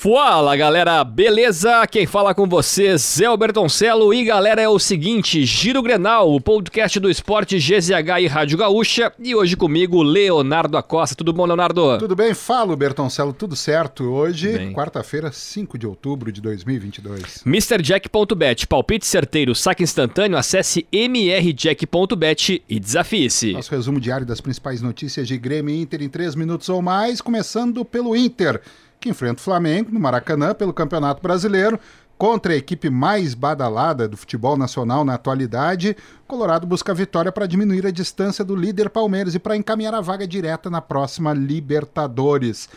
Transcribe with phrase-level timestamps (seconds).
[0.00, 1.84] Fala galera, beleza?
[1.88, 6.40] Quem fala com vocês é o Bertoncelo e galera é o seguinte, Giro Grenal, o
[6.40, 11.16] podcast do esporte GZH e Rádio Gaúcha e hoje comigo Leonardo Acosta.
[11.16, 11.98] Tudo bom, Leonardo?
[11.98, 12.32] Tudo bem?
[12.32, 14.04] Fala, Bertoncelo, tudo certo?
[14.04, 17.42] Hoje, quarta-feira, 5 de outubro de 2022.
[17.44, 23.52] MrJack.bet, palpite certeiro, saque instantâneo, acesse mrjack.bet e desafie-se.
[23.54, 27.20] Nosso resumo diário das principais notícias de Grêmio e Inter em 3 minutos ou mais,
[27.20, 28.62] começando pelo Inter
[29.00, 31.78] que enfrenta o Flamengo no Maracanã pelo Campeonato Brasileiro.
[32.16, 37.46] Contra a equipe mais badalada do futebol nacional na atualidade, Colorado busca a vitória para
[37.46, 42.68] diminuir a distância do líder Palmeiras e para encaminhar a vaga direta na próxima Libertadores.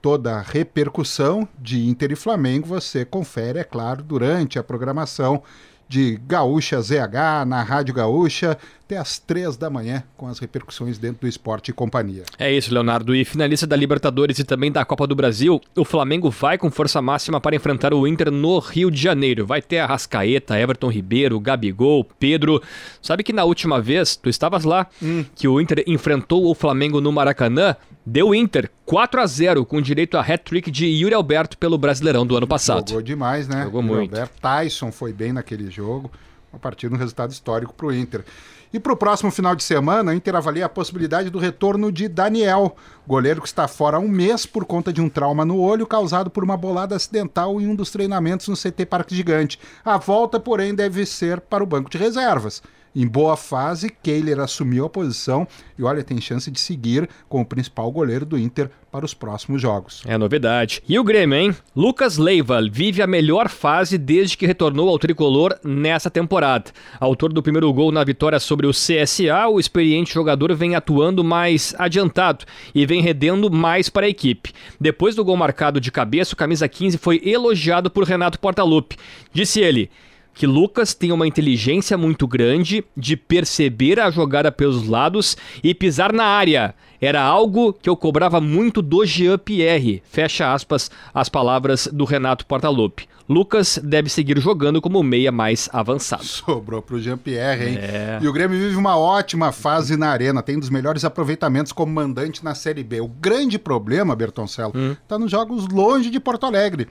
[0.00, 5.42] Toda a repercussão de Inter e Flamengo você confere, é claro, durante a programação
[5.88, 11.22] de Gaúcha ZH na Rádio Gaúcha até às três da manhã com as repercussões dentro
[11.22, 12.22] do esporte e companhia.
[12.38, 13.16] É isso, Leonardo.
[13.16, 17.02] E finalista da Libertadores e também da Copa do Brasil, o Flamengo vai com força
[17.02, 19.44] máxima para enfrentar o Inter no Rio de Janeiro.
[19.44, 22.62] Vai ter a Rascaeta, Everton Ribeiro, Gabigol, Pedro.
[23.02, 25.24] Sabe que na última vez, tu estavas lá, hum.
[25.34, 30.16] que o Inter enfrentou o Flamengo no Maracanã, deu Inter 4 a 0 com direito
[30.16, 32.90] a hat-trick de Yuri Alberto pelo Brasileirão do ano passado.
[32.90, 33.64] Jogou demais, né?
[33.64, 34.12] Jogou Yuri muito.
[34.12, 36.08] Alberto Tyson foi bem naquele jogo,
[36.52, 38.24] a partir de um resultado histórico para o Inter.
[38.72, 42.08] E para o próximo final de semana, o Inter avalia a possibilidade do retorno de
[42.08, 45.86] Daniel, goleiro que está fora há um mês por conta de um trauma no olho
[45.86, 49.58] causado por uma bolada acidental em um dos treinamentos no CT Parque Gigante.
[49.84, 52.62] A volta, porém, deve ser para o banco de reservas.
[52.98, 55.46] Em boa fase, Kehler assumiu a posição
[55.78, 59.60] e olha, tem chance de seguir com o principal goleiro do Inter para os próximos
[59.60, 60.02] jogos.
[60.06, 60.82] É novidade.
[60.88, 61.54] E o Grêmio, hein?
[61.76, 66.70] Lucas Leiva vive a melhor fase desde que retornou ao tricolor nessa temporada.
[66.98, 71.74] Autor do primeiro gol na vitória sobre o CSA, o experiente jogador vem atuando mais
[71.78, 74.54] adiantado e vem rendendo mais para a equipe.
[74.80, 78.96] Depois do gol marcado de cabeça, o camisa 15 foi elogiado por Renato Portaluppi.
[79.34, 79.90] Disse ele:
[80.36, 86.12] que Lucas tem uma inteligência muito grande de perceber a jogada pelos lados e pisar
[86.12, 86.74] na área.
[87.00, 90.02] Era algo que eu cobrava muito do Jean Pierre.
[90.08, 93.08] Fecha aspas as palavras do Renato Portaluppi.
[93.28, 96.24] Lucas deve seguir jogando como meia mais avançado.
[96.24, 97.78] Sobrou pro Jean-Pierre, hein?
[97.78, 98.18] É.
[98.22, 101.92] E o Grêmio vive uma ótima fase na arena, tem um dos melhores aproveitamentos como
[101.92, 103.00] mandante na Série B.
[103.00, 104.94] O grande problema, Bertoncelo, hum.
[105.08, 106.86] tá nos jogos longe de Porto Alegre.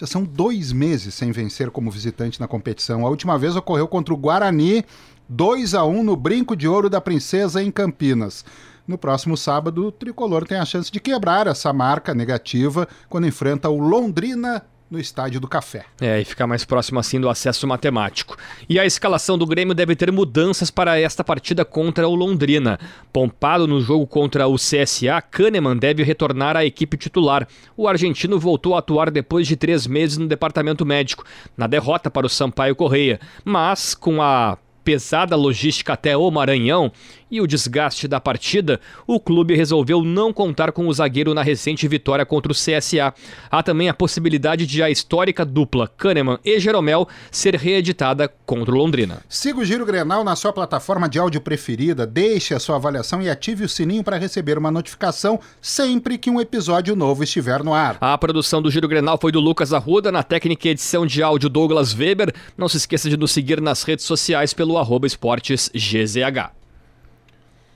[0.00, 3.04] Já são dois meses sem vencer como visitante na competição.
[3.04, 4.82] A última vez ocorreu contra o Guarani,
[5.28, 8.42] 2 a 1 no Brinco de Ouro da Princesa em Campinas.
[8.88, 13.68] No próximo sábado, o tricolor tem a chance de quebrar essa marca negativa quando enfrenta
[13.68, 15.84] o Londrina no Estádio do Café.
[16.00, 18.36] É, e ficar mais próximo assim do acesso matemático.
[18.68, 22.78] E a escalação do Grêmio deve ter mudanças para esta partida contra o Londrina.
[23.12, 27.46] Pompado no jogo contra o CSA, Kahneman deve retornar à equipe titular.
[27.76, 31.24] O argentino voltou a atuar depois de três meses no departamento médico,
[31.56, 33.20] na derrota para o Sampaio Correia.
[33.44, 36.90] Mas, com a pesada logística até o Maranhão
[37.30, 41.86] e o desgaste da partida, o clube resolveu não contar com o zagueiro na recente
[41.86, 43.14] vitória contra o CSA.
[43.50, 48.78] Há também a possibilidade de a histórica dupla Kahneman e Jeromel ser reeditada contra o
[48.78, 49.22] Londrina.
[49.28, 53.30] Siga o Giro Grenal na sua plataforma de áudio preferida, deixe a sua avaliação e
[53.30, 57.96] ative o sininho para receber uma notificação sempre que um episódio novo estiver no ar.
[58.00, 61.48] A produção do Giro Grenal foi do Lucas Arruda, na técnica e edição de áudio
[61.48, 62.32] Douglas Weber.
[62.56, 66.59] Não se esqueça de nos seguir nas redes sociais pelo arroba esportes GZH.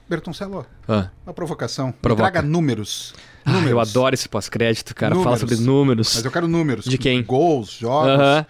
[0.08, 1.08] Bertoncello, ah.
[1.24, 1.92] uma provocação.
[1.92, 2.30] Provoca.
[2.30, 3.14] traga números.
[3.44, 3.66] números.
[3.66, 5.14] Ah, eu adoro esse pós-crédito, cara.
[5.14, 5.24] Números.
[5.24, 6.14] Fala sobre números.
[6.14, 6.84] Mas eu quero números.
[6.84, 7.22] De quem?
[7.22, 8.12] Gols, jogos.
[8.12, 8.46] Uh -huh.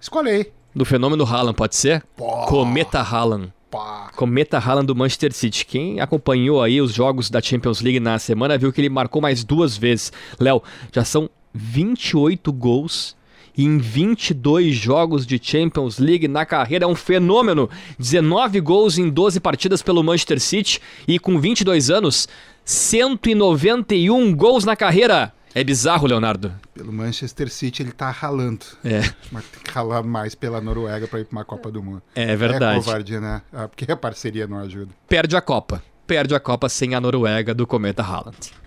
[0.00, 0.52] Escolhe aí.
[0.74, 2.02] Do fenômeno Haaland, pode ser?
[2.16, 2.46] Pô.
[2.46, 3.52] Cometa Haaland.
[3.70, 4.10] Pá.
[4.16, 5.64] Cometa Haaland do Manchester City.
[5.64, 9.44] Quem acompanhou aí os jogos da Champions League na semana viu que ele marcou mais
[9.44, 10.12] duas vezes.
[10.38, 10.62] Léo,
[10.92, 13.16] já são 28 gols
[13.56, 16.84] em 22 jogos de Champions League na carreira.
[16.84, 17.68] É um fenômeno.
[17.98, 22.28] 19 gols em 12 partidas pelo Manchester City e com 22 anos,
[22.64, 25.32] 191 gols na carreira.
[25.52, 26.54] É bizarro, Leonardo.
[26.72, 28.64] Pelo Manchester City ele tá ralando.
[28.84, 29.00] É.
[29.32, 32.02] Mas tem que ralar mais pela Noruega para ir para uma Copa do Mundo.
[32.14, 32.78] É verdade.
[32.78, 33.42] É covardia, né?
[33.52, 34.92] Ah, porque a parceria não ajuda.
[35.08, 35.82] Perde a Copa.
[36.06, 38.52] Perde a Copa sem a Noruega do Cometa Haaland.